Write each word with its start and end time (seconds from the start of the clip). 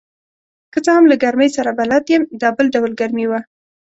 که 0.73 0.79
څه 0.85 0.91
هم 0.97 1.05
له 1.11 1.15
ګرمۍ 1.23 1.49
سره 1.57 1.71
بلد 1.79 2.03
یم، 2.11 2.23
دا 2.41 2.49
بل 2.57 2.65
ډول 2.75 2.91
ګرمي 2.99 3.25
وه. 3.27 3.39